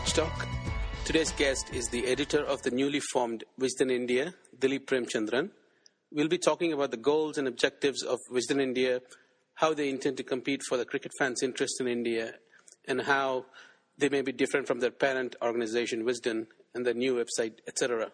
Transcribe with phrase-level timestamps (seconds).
[0.00, 0.48] Couch Talk.
[1.04, 5.50] Today's guest is the editor of the newly formed Wisden India, Dileep Premchandran.
[6.10, 9.02] We'll be talking about the goals and objectives of Wisden India,
[9.56, 12.32] how they intend to compete for the cricket fans' interest in India,
[12.88, 13.44] and how
[13.98, 18.10] they may be different from their parent organization, Wisden, and their new website, etc.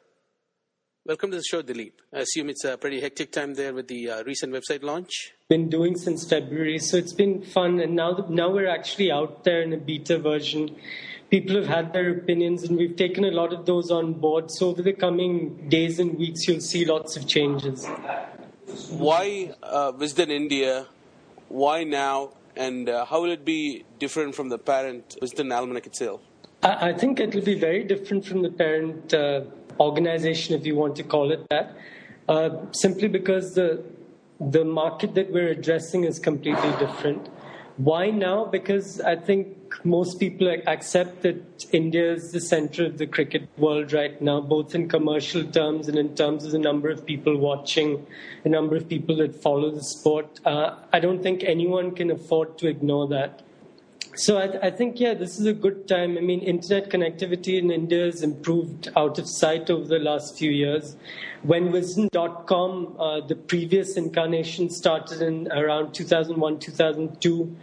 [1.06, 1.92] Welcome to the show, Dileep.
[2.12, 5.30] I assume it's a pretty hectic time there with the uh, recent website launch.
[5.48, 7.78] been doing since February, so it's been fun.
[7.78, 10.74] And now, now we're actually out there in a beta version.
[11.30, 14.50] People have had their opinions, and we've taken a lot of those on board.
[14.50, 17.86] So over the coming days and weeks, you'll see lots of changes.
[18.90, 20.86] Why uh, Wisden India?
[21.48, 22.30] Why now?
[22.56, 26.20] And uh, how will it be different from the parent Wisden Almanack itself?
[26.62, 29.42] I, I think it'll be very different from the parent uh,
[29.78, 31.76] organization, if you want to call it that,
[32.28, 33.82] uh, simply because the
[34.38, 37.28] the market that we're addressing is completely different.
[37.76, 38.46] Why now?
[38.46, 43.92] Because I think most people accept that India is the center of the cricket world
[43.92, 48.06] right now, both in commercial terms and in terms of the number of people watching,
[48.44, 50.40] the number of people that follow the sport.
[50.46, 53.42] Uh, I don't think anyone can afford to ignore that.
[54.16, 56.16] So I, I think yeah, this is a good time.
[56.16, 60.50] I mean, internet connectivity in India has improved out of sight over the last few
[60.50, 60.96] years.
[61.42, 67.56] When Wisden.com, uh, the previous incarnation, started in around 2001, 2002,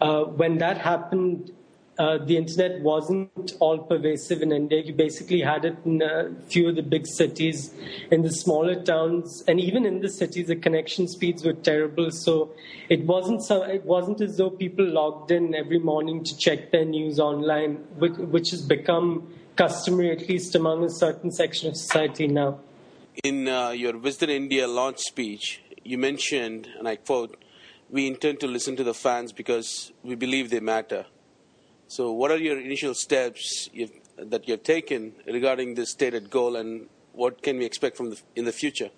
[0.00, 1.50] uh, when that happened,
[1.98, 4.82] uh, the internet wasn't all pervasive in India.
[4.82, 7.72] You basically had it in a few of the big cities,
[8.10, 12.10] in the smaller towns, and even in the cities, the connection speeds were terrible.
[12.10, 12.52] So
[12.88, 16.84] it wasn't so, it wasn't as though people logged in every morning to check their
[16.84, 22.28] news online, which, which has become customary, at least among a certain section of society
[22.28, 22.58] now.
[23.24, 27.42] In uh, your Wisden India launch speech, you mentioned, and I quote,
[27.88, 31.06] we intend to listen to the fans because we believe they matter.
[31.88, 36.88] So, what are your initial steps you've, that you've taken regarding this stated goal, and
[37.12, 38.90] what can we expect from the, in the future?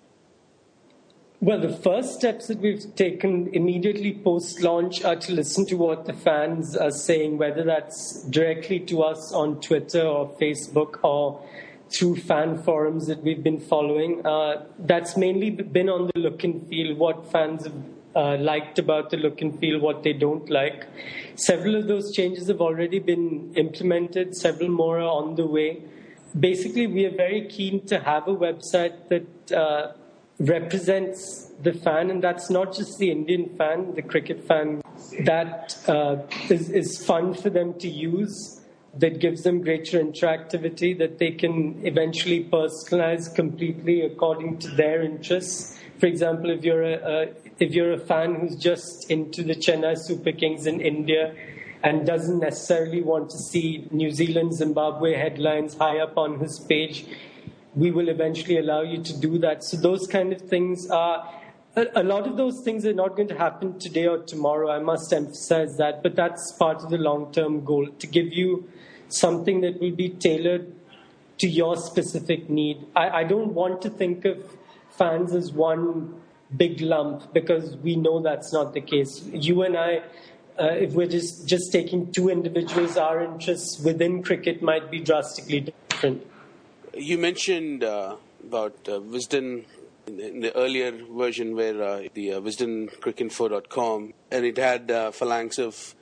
[1.41, 6.05] Well, the first steps that we've taken immediately post launch are to listen to what
[6.05, 11.41] the fans are saying, whether that's directly to us on Twitter or Facebook or
[11.89, 14.25] through fan forums that we've been following.
[14.25, 17.73] Uh, that's mainly been on the look and feel, what fans have
[18.15, 20.87] uh, liked about the look and feel, what they don't like.
[21.35, 25.83] Several of those changes have already been implemented, several more are on the way.
[26.39, 29.93] Basically, we are very keen to have a website that uh,
[30.39, 34.81] represents the fan, and that's not just the Indian fan, the cricket fan,
[35.25, 36.17] that uh,
[36.49, 38.61] is, is fun for them to use,
[38.97, 45.79] that gives them greater interactivity, that they can eventually personalize completely according to their interests.
[45.99, 49.97] For example, if you're a, a if you're a fan who's just into the Chennai
[49.97, 51.35] Super Kings in India
[51.83, 57.05] and doesn't necessarily want to see New Zealand Zimbabwe headlines high up on his page,
[57.75, 59.63] we will eventually allow you to do that.
[59.63, 61.29] So those kind of things are
[61.75, 64.71] a, lot of those things are not going to happen today or tomorrow.
[64.71, 68.69] I must emphasize that, but that's part of the long-term goal to give you
[69.07, 70.73] something that will be tailored
[71.37, 72.85] to your specific need.
[72.95, 74.57] I, I don't want to think of
[74.89, 76.21] fans as one
[76.55, 79.23] big lump because we know that's not the case.
[79.25, 80.01] You and I,
[80.59, 85.73] uh, if we're just, just taking two individuals, our interests within cricket might be drastically
[85.89, 86.25] different.
[86.93, 89.65] You mentioned uh, about uh, Wisden
[90.09, 95.59] in, in the earlier version where uh, the uh, wisdencricinfo.com and it had uh, phalanx
[95.59, 95.95] of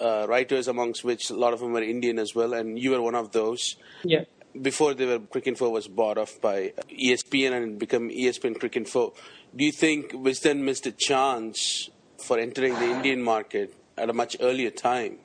[0.00, 3.02] uh, writers amongst which a lot of them were Indian as well and you were
[3.02, 3.76] one of those.
[4.04, 4.24] Yeah.
[4.60, 9.14] Before they were Cricinfo was bought off by ESPN and it became E ESPN Cricinfo.
[9.56, 14.36] Do you think Wisden missed a chance for entering the Indian market at a much
[14.40, 15.18] earlier time?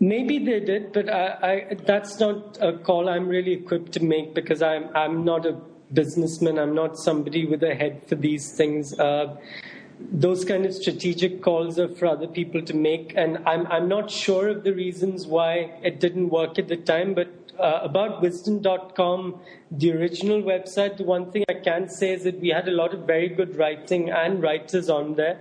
[0.00, 4.32] Maybe they did, but I, I, that's not a call I'm really equipped to make
[4.32, 5.60] because I'm I'm not a
[5.92, 6.58] businessman.
[6.58, 8.98] I'm not somebody with a head for these things.
[8.98, 9.36] Uh,
[9.98, 14.10] those kind of strategic calls are for other people to make, and I'm I'm not
[14.10, 17.14] sure of the reasons why it didn't work at the time.
[17.14, 17.28] But
[17.60, 19.40] uh, about Wisden.com,
[19.70, 22.94] the original website, the one thing I can say is that we had a lot
[22.94, 25.38] of very good writing and writers on there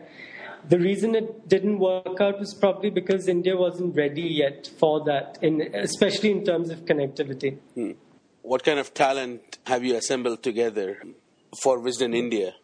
[0.68, 5.38] the reason it didn't work out was probably because India wasn't ready yet for that,
[5.42, 7.58] in, especially in terms of connectivity.
[7.74, 7.92] Hmm.
[8.42, 11.04] What kind of talent have you assembled together
[11.62, 12.56] for Wisden India?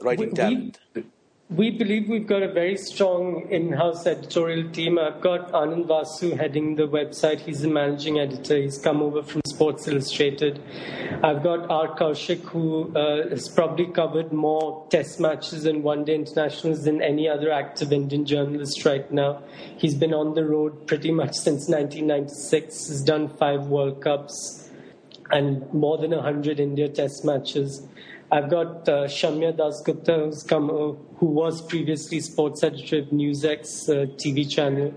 [0.00, 0.78] Writing We- talent.
[0.94, 1.04] We
[1.70, 4.98] believe we've got a very strong in-house editorial team.
[4.98, 7.38] I've got Anand Vasu heading the website.
[7.38, 8.56] He's the managing editor.
[8.56, 10.60] He's come over from Sports Illustrated.
[11.22, 11.96] I've got R.
[11.96, 17.52] Kaushik, who uh, has probably covered more test matches and one-day internationals than any other
[17.52, 19.40] active Indian journalist right now.
[19.76, 22.88] He's been on the road pretty much since 1996.
[22.88, 24.68] He's done five World Cups
[25.30, 27.86] and more than 100 India test matches.
[28.30, 33.88] I've got uh, Shamya Dasgupta, who's come, uh, who was previously sports editor of NewsX
[33.88, 34.92] uh, TV channel,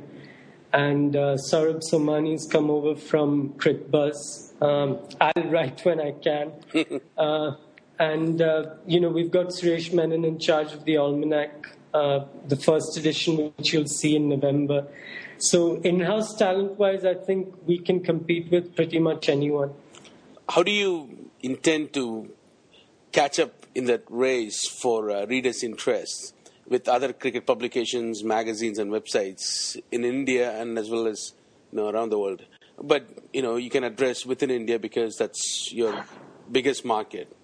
[0.73, 4.61] and uh, Saurabh Somani's come over from Cricbuzz.
[4.61, 6.53] Um, I'll write when I can.
[7.17, 7.51] uh,
[7.99, 12.55] and, uh, you know, we've got Suresh Menon in charge of the Almanac, uh, the
[12.55, 14.87] first edition, which you'll see in November.
[15.37, 19.73] So, in house talent wise, I think we can compete with pretty much anyone.
[20.49, 22.29] How do you intend to
[23.11, 26.33] catch up in that race for uh, readers' interest
[26.67, 31.33] with other cricket publications, magazines, and websites in India and as well as
[31.71, 32.43] you know, around the world?
[32.81, 36.05] But you know, you can address within India because that's your
[36.51, 37.35] biggest market.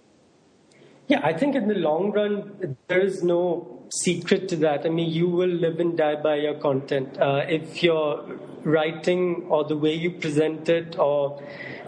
[1.08, 4.86] Yeah, I think in the long run, there is no secret to that.
[4.86, 7.20] I mean, you will live and die by your content.
[7.20, 11.42] Uh, if your writing or the way you present it or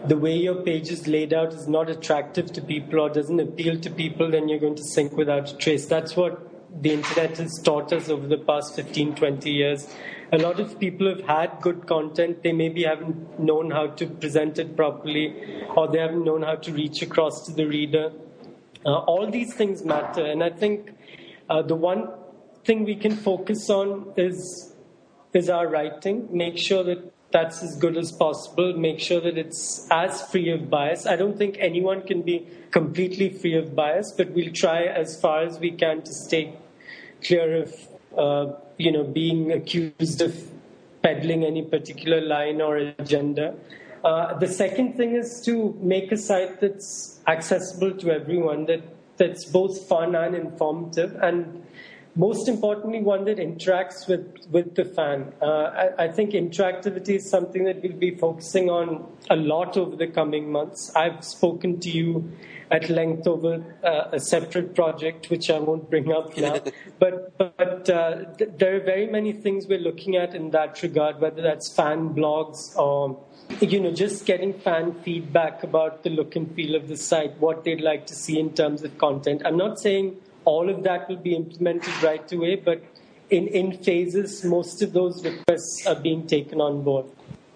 [0.05, 3.79] the way your page is laid out is not attractive to people or doesn't appeal
[3.79, 5.87] to people, then you're going to sink without a trace.
[5.87, 6.39] That's what
[6.81, 9.93] the internet has taught us over the past 15, 20 years.
[10.31, 14.59] A lot of people have had good content, they maybe haven't known how to present
[14.59, 18.11] it properly or they haven't known how to reach across to the reader.
[18.85, 20.96] Uh, all these things matter, and I think
[21.49, 22.09] uh, the one
[22.65, 24.73] thing we can focus on is
[25.33, 26.27] is our writing.
[26.31, 28.73] Make sure that that's as good as possible.
[28.77, 31.05] Make sure that it's as free of bias.
[31.05, 35.41] I don't think anyone can be completely free of bias, but we'll try as far
[35.43, 36.57] as we can to stay
[37.23, 37.73] clear of
[38.17, 40.35] uh, you know being accused of
[41.01, 43.55] peddling any particular line or agenda.
[44.03, 48.81] Uh, the second thing is to make a site that's accessible to everyone, that
[49.17, 51.65] that's both fun and informative, and
[52.17, 55.33] most importantly, one that interacts with, with the fan.
[55.39, 59.95] Uh, I, I, think interactivity is something that we'll be focusing on a lot over
[59.95, 60.91] the coming months.
[60.95, 62.31] I've spoken to you
[62.71, 66.59] at length over uh, a separate project, which I won't bring up now.
[66.99, 71.21] but but uh, th- there are very many things we're looking at in that regard,
[71.21, 73.23] whether that's fan blogs or
[73.61, 77.63] you know just getting fan feedback about the look and feel of the site, what
[77.63, 79.43] they'd like to see in terms of content.
[79.45, 82.81] I'm not saying all of that will be implemented right away, but
[83.29, 87.05] in, in phases, most of those requests are being taken on board.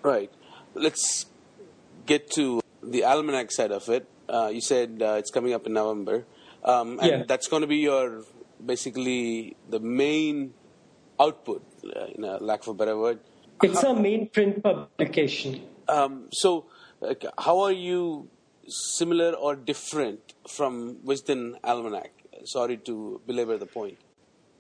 [0.04, 0.30] Right.
[0.74, 1.26] Let's
[2.06, 4.08] get to the almanac side of it.
[4.28, 6.26] Uh, you said uh, it's coming up in November,
[6.64, 7.24] um, and Yeah.
[7.28, 8.24] that's going to be your
[8.74, 10.54] basically the main
[11.20, 11.64] output,
[11.96, 13.20] uh, in a lack of a better word.
[13.64, 15.62] It's our main print publication.
[15.88, 16.66] Um, so,
[17.38, 18.28] how are you
[18.68, 22.21] similar or different from Wisden Almanack?
[22.46, 23.98] Sorry to belabor the point.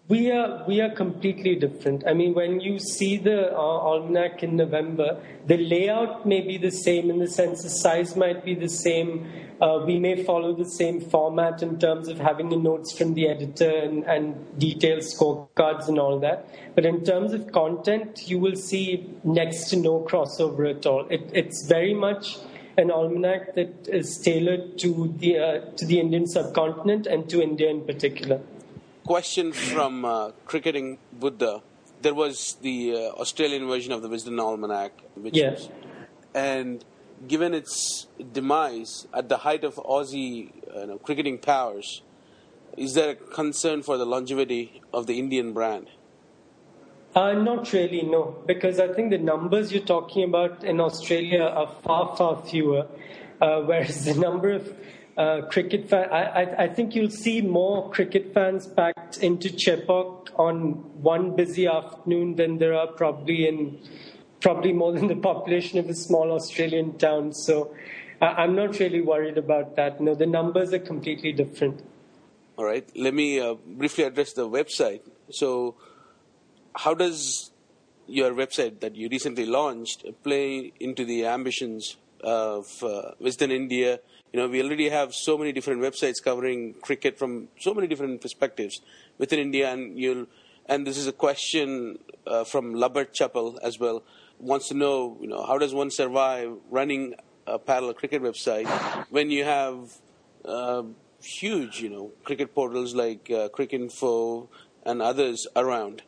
[0.07, 2.03] We are we are completely different.
[2.05, 6.71] I mean, when you see the uh, almanac in November, the layout may be the
[6.71, 9.31] same in the sense the size might be the same.
[9.61, 13.27] Uh, we may follow the same format in terms of having the notes from the
[13.27, 16.47] editor and, and detailed scorecards and all that.
[16.73, 21.07] But in terms of content, you will see next to no crossover at all.
[21.09, 22.37] It, it's very much
[22.77, 27.69] an almanac that is tailored to the uh, to the Indian subcontinent and to India
[27.69, 28.39] in particular.
[29.05, 31.61] Question from uh, Cricketing Buddha.
[32.01, 35.51] There was the uh, Australian version of the Wisden Almanack, which Yeah.
[35.51, 35.69] was,
[36.33, 36.83] and
[37.27, 42.01] given its demise at the height of Aussie you know, cricketing powers,
[42.77, 45.87] is there a concern for the longevity of the Indian brand?
[47.13, 51.67] Uh, not really, no, because I think the numbers you're talking about in Australia are
[51.83, 52.87] far, far fewer,
[53.41, 54.73] uh, whereas the number of
[55.17, 60.29] uh, cricket fans, I, I, I think you'll see more cricket fans packed into Chepauk
[60.37, 63.79] on one busy afternoon than there are probably in
[64.39, 67.33] probably more than the population of a small Australian town.
[67.33, 67.75] So
[68.21, 70.01] uh, I'm not really worried about that.
[70.01, 71.83] No, the numbers are completely different.
[72.57, 72.87] All right.
[72.95, 75.01] Let me uh, briefly address the website.
[75.29, 75.75] So,
[76.75, 77.51] how does
[78.07, 83.99] your website that you recently launched play into the ambitions of uh, Wisden India?
[84.33, 88.21] You know, we already have so many different websites covering cricket from so many different
[88.21, 88.81] perspectives
[89.17, 90.27] within India, and you'll
[90.67, 94.03] And this is a question uh, from Labert Chapel as well.
[94.39, 98.67] Wants to know, you know, how does one survive running a parallel cricket website
[99.09, 99.91] when you have
[100.45, 100.83] uh,
[101.21, 104.47] huge, you know, cricket portals like uh, Cricinfo
[104.85, 106.03] and others around?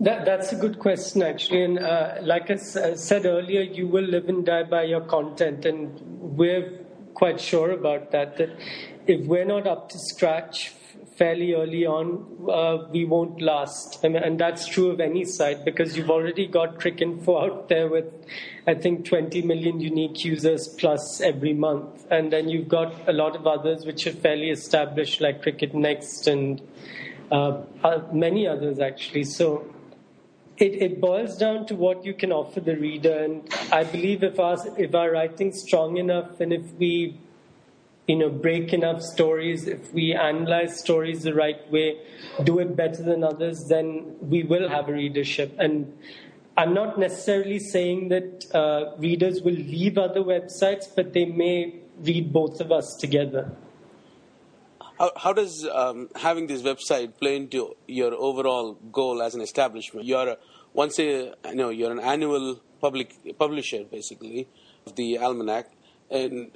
[0.00, 1.64] That, that's a good question, actually.
[1.64, 6.00] And uh, like I said earlier, you will live and die by your content, and
[6.36, 6.80] we're
[7.14, 8.36] quite sure about that.
[8.38, 8.50] That
[9.06, 10.72] if we're not up to scratch
[11.16, 14.04] fairly early on, uh, we won't last.
[14.04, 18.12] And that's true of any site because you've already got Cricinfo out there with,
[18.66, 22.04] I think, 20 million unique users plus every month.
[22.10, 26.26] And then you've got a lot of others which are fairly established, like Cricket Next
[26.26, 26.60] and
[27.30, 29.24] uh, uh many others, actually.
[29.24, 29.73] So
[30.58, 33.24] it, it boils down to what you can offer the reader.
[33.24, 37.18] And I believe if our, if our writing's strong enough and if we
[38.06, 41.98] you know, break enough stories, if we analyze stories the right way,
[42.42, 45.54] do it better than others, then we will have a readership.
[45.58, 45.96] And
[46.56, 52.32] I'm not necessarily saying that uh, readers will leave other websites, but they may read
[52.32, 53.50] both of us together.
[54.98, 60.06] How, how does um, having this website play into your overall goal as an establishment?
[60.06, 60.36] You're a,
[60.72, 64.48] once a, you know you're an annual public publisher basically
[64.86, 65.70] of the almanac,
[66.10, 66.52] and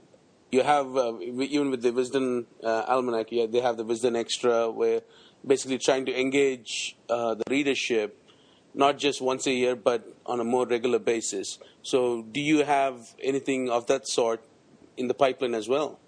[0.53, 4.71] you have uh, even with the Wisden uh, almanac, yeah, they have the Wisden Extra,
[4.71, 5.03] where
[5.45, 8.23] basically trying to engage uh, the readership,
[8.73, 11.59] not just once a year, but on a more regular basis.
[11.83, 14.45] So, do you have anything of that sort
[14.97, 15.99] in the pipeline as well?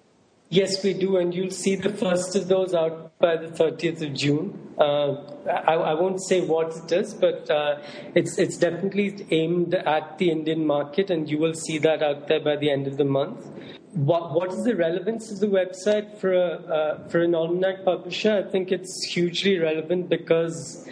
[0.53, 4.15] Yes, we do, and you'll see the first of those out by the 30th of
[4.15, 4.75] June.
[4.77, 5.13] Uh,
[5.49, 7.81] I, I, won't say what it is, but uh,
[8.17, 12.41] it's it's definitely aimed at the Indian market, and you will see that out there
[12.41, 13.47] by the end of the month.
[13.93, 18.45] What what is the relevance of the website for a uh, for an almanac publisher?
[18.45, 20.85] I think it's hugely relevant because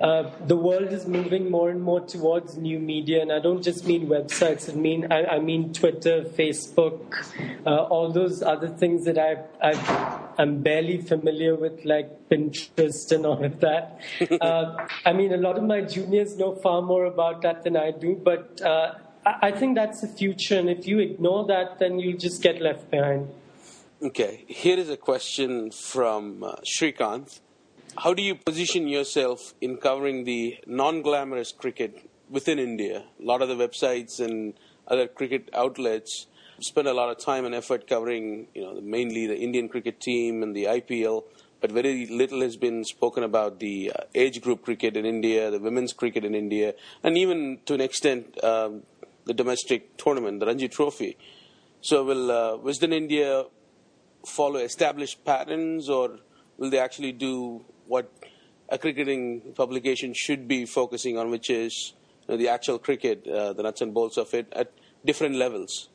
[0.00, 3.86] uh, the world is moving more and more towards new media, and I don't just
[3.86, 4.68] mean websites.
[4.68, 7.00] I mean I, I mean Twitter, Facebook,
[7.64, 13.24] uh, all those other things that I i am barely familiar with, like Pinterest and
[13.24, 14.00] all of that.
[14.40, 17.92] Uh, I mean, a lot of my juniors know far more about that than I
[17.92, 22.18] do, but uh, I think that's the future, and if you ignore that, then you'll
[22.18, 23.28] just get left behind.
[24.02, 27.40] Okay, here is a question from uh, Shrikant
[27.98, 33.04] how do you position yourself in covering the non-glamorous cricket within India?
[33.20, 34.54] A lot of the websites and
[34.88, 36.26] other cricket outlets
[36.60, 40.42] spend a lot of time and effort covering, you know, mainly the Indian cricket team
[40.42, 41.24] and the IPL,
[41.60, 45.58] but very little has been spoken about the uh, age group cricket in India, the
[45.58, 48.82] women's cricket in India, and even to an extent um,
[49.24, 51.16] the domestic tournament, the Ranji Trophy.
[51.80, 53.44] So, will uh, Wisden India
[54.26, 56.18] follow established patterns, or
[56.58, 58.12] will they actually do what
[58.68, 61.92] a cricketing publication should be focusing on, which is
[62.26, 64.72] you know, the actual cricket, uh, the nuts and bolts of it at
[65.04, 65.88] different levels.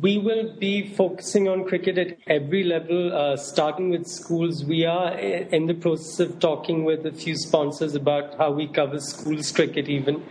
[0.00, 4.62] We will be focusing on cricket at every level, uh, starting with schools.
[4.62, 9.00] We are in the process of talking with a few sponsors about how we cover
[9.00, 10.22] schools cricket, even.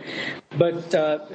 [0.56, 1.26] But uh,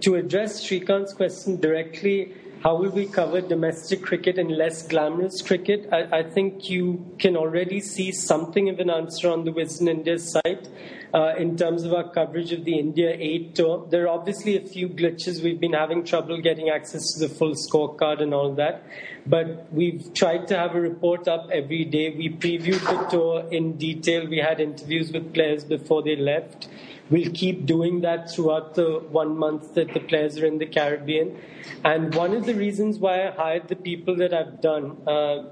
[0.00, 5.88] to address Shrikant's question directly, how will we cover domestic cricket and less glamorous cricket?
[5.90, 10.18] I, I, think you can already see something of an answer on the Wisden India
[10.18, 10.68] site
[11.14, 13.86] uh, in terms of our coverage of the India A tour.
[13.90, 15.42] There are obviously a few glitches.
[15.42, 18.84] We've been having trouble getting access to the full scorecard and all that.
[19.26, 22.10] But we've tried to have a report up every day.
[22.10, 24.28] We previewed the tour in detail.
[24.28, 26.68] We had interviews with players before they left.
[27.10, 31.36] We'll keep doing that throughout the one month that the players are in the Caribbean.
[31.84, 35.44] And one of the reasons why I hired the people that I've done uh,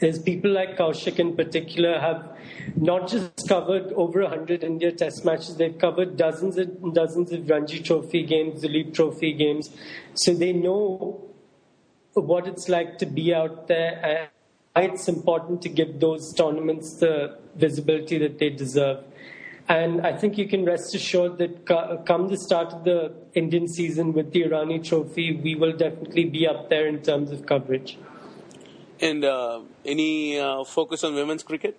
[0.00, 2.36] is people like Kaushik in particular have
[2.74, 7.80] not just covered over 100 India test matches, they've covered dozens and dozens of Ranji
[7.80, 9.70] Trophy games, Duleep Trophy games.
[10.14, 11.22] So they know
[12.14, 14.30] what it's like to be out there.
[14.74, 19.04] And it's important to give those tournaments the visibility that they deserve.
[19.68, 24.12] And I think you can rest assured that come the start of the Indian season
[24.12, 27.98] with the Irani Trophy, we will definitely be up there in terms of coverage.
[29.00, 31.76] And uh, any uh, focus on women's cricket?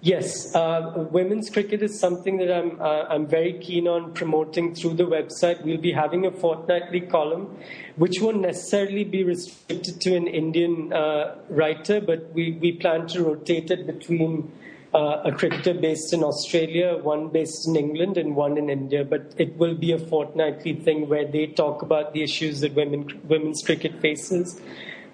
[0.00, 4.94] Yes, uh, women's cricket is something that I'm uh, I'm very keen on promoting through
[4.94, 5.64] the website.
[5.64, 7.56] We'll be having a fortnightly column,
[7.96, 13.24] which won't necessarily be restricted to an Indian uh, writer, but we, we plan to
[13.24, 14.52] rotate it between
[14.94, 19.04] uh, a cricketer based in Australia, one based in England, and one in India.
[19.04, 23.20] But it will be a fortnightly thing where they talk about the issues that women
[23.28, 24.60] women's cricket faces,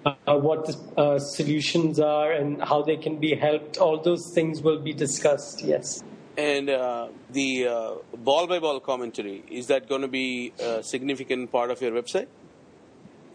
[0.05, 3.77] uh, what the uh, solutions are, and how they can be helped.
[3.77, 5.63] All those things will be discussed.
[5.63, 6.03] Yes.
[6.37, 11.51] And uh, the uh, ball by ball commentary, is that going to be a significant
[11.51, 12.27] part of your website?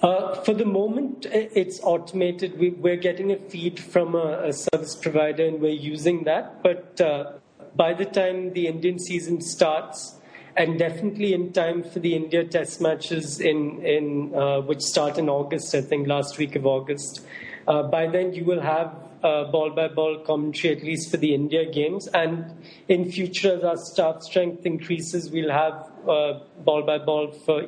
[0.02, 2.58] Uh, for the moment, it's automated.
[2.58, 6.62] We, are getting a feed from a, a, service provider and we're using that.
[6.62, 7.32] But uh,
[7.74, 10.16] by the time the Indian season starts,
[10.54, 15.30] and definitely in time for the India Test matches in, in uh, which start in
[15.30, 17.24] August, I think last week of August,
[17.66, 21.70] uh, by then you will have ball by ball commentary, at least for the India
[21.70, 22.06] games.
[22.08, 22.54] And
[22.86, 27.64] in future, as our staff strength increases, we'll have ball by ball for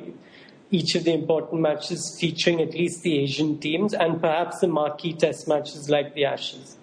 [0.71, 5.13] each of the important matches featuring at least the Asian teams and perhaps the marquee
[5.13, 6.77] test matches like the Ashes.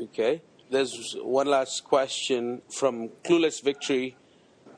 [0.00, 0.42] Okay.
[0.70, 4.16] There's one last question from Clueless Victory.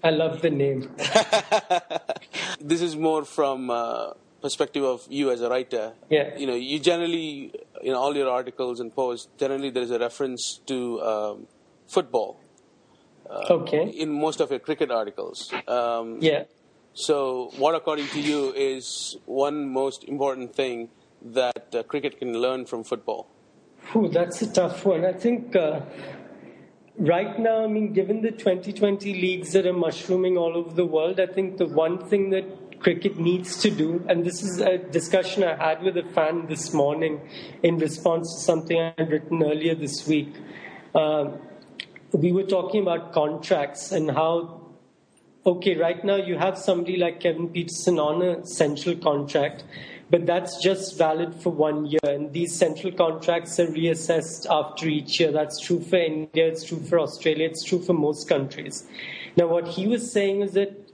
[0.03, 0.91] I love the name.
[2.61, 5.93] this is more from uh, perspective of you as a writer.
[6.11, 6.37] Yeah.
[6.37, 10.61] You know, you generally in all your articles and posts, generally there is a reference
[10.67, 11.47] to um,
[11.87, 12.41] football.
[13.29, 13.89] Uh, okay.
[13.89, 15.53] In most of your cricket articles.
[15.69, 16.45] Um, yeah.
[16.95, 20.91] So, what, according to you, is one most important thing
[21.23, 23.29] that uh, cricket can learn from football?
[23.97, 25.05] Ooh, that's a tough one.
[25.05, 25.81] I think uh,
[26.99, 31.19] right now, I mean, given the 2020 leagues that are mushrooming all over the world,
[31.19, 35.45] I think the one thing that cricket needs to do, and this is a discussion
[35.45, 37.21] I had with a fan this morning
[37.63, 40.35] in response to something I had written earlier this week.
[40.95, 41.31] Uh,
[42.13, 44.62] we were talking about contracts and how
[45.45, 49.65] okay, right now you have somebody like Kevin Pietersen on a central contract,
[50.11, 52.01] but that's just valid for one year.
[52.05, 55.33] And these central contracts are reassessed after each year.
[55.33, 58.87] That's true for India, it's true for Australia, it's true for most countries.
[59.37, 60.91] Now, what he was saying is that,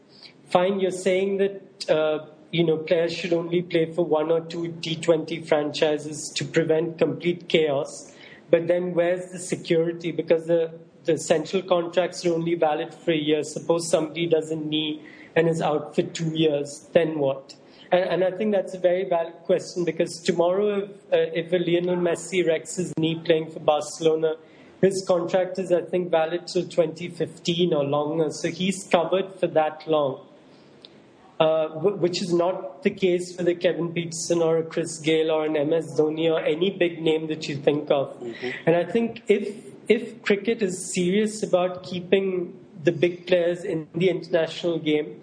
[0.49, 1.91] fine, you're saying that.
[1.91, 6.97] Uh, you know, players should only play for one or two T20 franchises to prevent
[6.97, 8.11] complete chaos.
[8.51, 10.13] But then where's the security?
[10.13, 13.43] Because the the central contracts are only valid for a year.
[13.43, 15.03] Suppose somebody does a knee
[15.35, 17.55] and is out for two years, then what?
[17.91, 21.59] And, and I think that's a very valid question because tomorrow, if, uh, if a
[21.59, 24.35] Lionel Messi wrecks his knee playing for Barcelona,
[24.83, 28.31] his contract is, I think, valid till 2015 or longer.
[28.31, 30.28] So he's covered for that long.
[31.41, 35.45] Uh, which is not the case for the Kevin Pietersen or a Chris Gayle or
[35.45, 38.09] an MS Dhoni or any big name that you think of.
[38.21, 38.51] Mm-hmm.
[38.67, 39.55] And I think if
[39.89, 45.21] if cricket is serious about keeping the big players in the international game,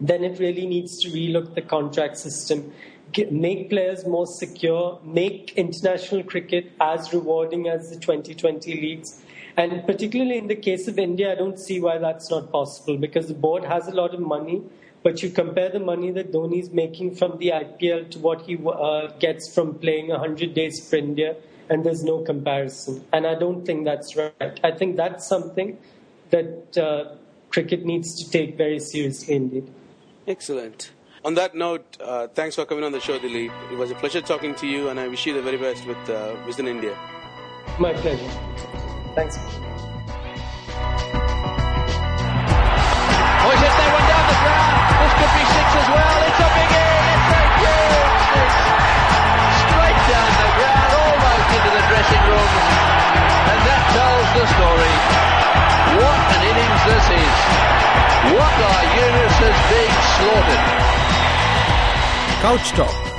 [0.00, 2.72] then it really needs to relook the contract system,
[3.30, 9.22] make players more secure, make international cricket as rewarding as the 2020 leagues.
[9.56, 13.28] And particularly in the case of India, I don't see why that's not possible because
[13.28, 14.62] the board has a lot of money.
[15.04, 18.58] But you compare the money that Dhoni is making from the IPL to what he
[18.66, 21.36] uh, gets from playing 100 days for India
[21.68, 23.04] and there's no comparison.
[23.12, 24.60] And I don't think that's right.
[24.62, 25.78] I think that's something
[26.30, 27.16] that uh,
[27.50, 29.70] cricket needs to take very seriously indeed.
[30.26, 30.92] Excellent.
[31.24, 33.52] On that note, uh, thanks for coming on the show, Dileep.
[33.72, 35.96] It was a pleasure talking to you, and I wish you the very best with
[36.10, 36.96] uh, Wisden India.
[37.78, 38.28] My pleasure.
[39.14, 39.38] Thanks.
[45.74, 46.18] As well.
[46.28, 47.02] It's a big in.
[47.14, 48.22] It's a huge
[49.64, 52.52] Straight down the ground almost into the dressing room.
[53.50, 54.94] And that tells the story.
[55.98, 57.36] What an innings this is.
[58.34, 59.36] What are Yunus
[59.70, 60.64] being slaughtered.
[62.42, 63.13] Couch Talk